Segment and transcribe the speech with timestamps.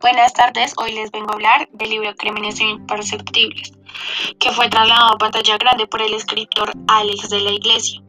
[0.00, 3.72] Buenas tardes, hoy les vengo a hablar del libro Crímenes Imperceptibles,
[4.38, 8.00] que fue trasladado a pantalla grande por el escritor Alex de la Iglesia,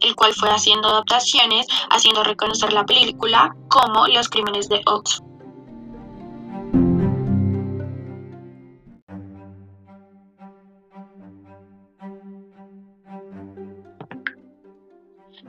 [0.00, 5.24] el cual fue haciendo adaptaciones, haciendo reconocer la película como Los Crímenes de Oxford.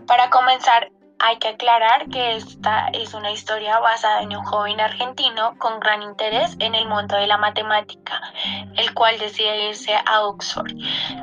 [0.08, 0.90] Para comenzar,
[1.20, 6.02] hay que aclarar que esta es una historia basada en un joven argentino con gran
[6.02, 8.22] interés en el mundo de la matemática,
[8.78, 10.72] el cual decide irse a Oxford,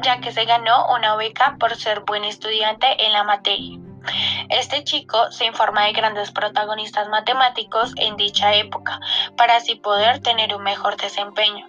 [0.02, 3.78] ya que se ganó una beca por ser buen estudiante en la materia.
[4.50, 9.00] Este chico se informa de grandes protagonistas matemáticos en dicha época,
[9.36, 11.66] para así poder tener un mejor desempeño.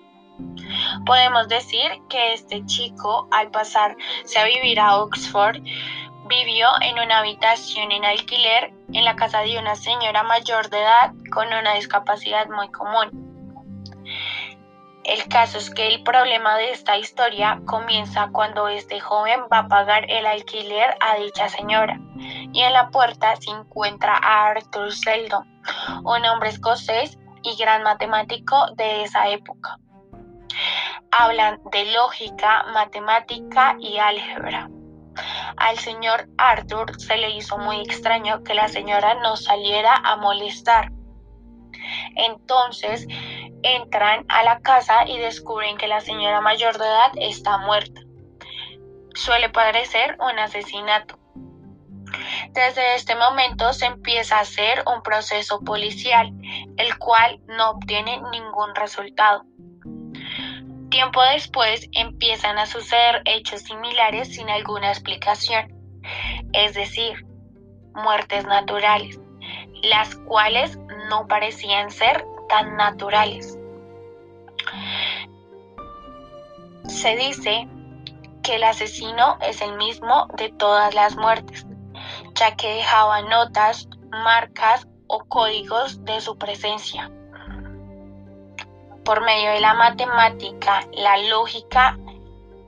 [1.06, 5.58] Podemos decir que este chico, al pasarse a vivir a Oxford,
[6.58, 11.46] En una habitación en alquiler en la casa de una señora mayor de edad con
[11.54, 14.02] una discapacidad muy común.
[15.04, 19.68] El caso es que el problema de esta historia comienza cuando este joven va a
[19.68, 25.62] pagar el alquiler a dicha señora y en la puerta se encuentra a Arthur Seldon,
[26.04, 29.78] un hombre escocés y gran matemático de esa época.
[31.12, 34.70] Hablan de lógica, matemática y álgebra.
[35.58, 40.92] Al señor Arthur se le hizo muy extraño que la señora no saliera a molestar.
[42.16, 43.08] Entonces
[43.64, 48.02] entran a la casa y descubren que la señora mayor de edad está muerta.
[49.16, 51.18] Suele parecer un asesinato.
[52.52, 56.32] Desde este momento se empieza a hacer un proceso policial,
[56.78, 59.44] el cual no obtiene ningún resultado.
[60.90, 65.74] Tiempo después empiezan a suceder hechos similares sin alguna explicación,
[66.54, 67.26] es decir,
[67.94, 69.20] muertes naturales,
[69.84, 70.78] las cuales
[71.10, 73.60] no parecían ser tan naturales.
[76.88, 77.68] Se dice
[78.42, 81.66] que el asesino es el mismo de todas las muertes,
[82.36, 87.12] ya que dejaba notas, marcas o códigos de su presencia
[89.08, 91.98] por medio de la matemática, la lógica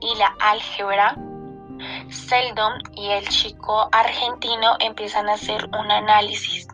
[0.00, 1.14] y la álgebra,
[2.08, 6.66] Seldon y el chico argentino empiezan a hacer un análisis.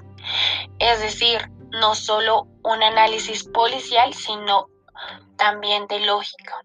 [0.78, 4.68] Es decir, no solo un análisis policial, sino
[5.36, 6.62] también de lógica.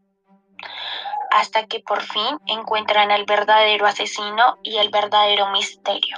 [1.32, 6.18] Hasta que por fin encuentran al verdadero asesino y el verdadero misterio.